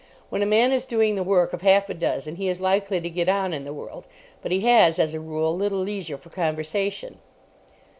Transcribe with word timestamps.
When 0.29 0.41
a 0.41 0.47
man 0.47 0.71
is 0.71 0.85
doing 0.85 1.13
the 1.13 1.21
work 1.21 1.53
of 1.53 1.61
half 1.61 1.87
a 1.87 1.93
dozen 1.93 2.37
he 2.37 2.47
is 2.47 2.59
likely 2.59 2.99
to 2.99 3.07
get 3.07 3.29
on 3.29 3.53
in 3.53 3.65
the 3.65 3.71
world, 3.71 4.07
but 4.41 4.51
he 4.51 4.61
has, 4.61 4.97
as 4.97 5.13
a 5.13 5.19
rule, 5.19 5.55
little 5.55 5.81
leisure 5.81 6.17
for 6.17 6.31
conversation. 6.31 7.19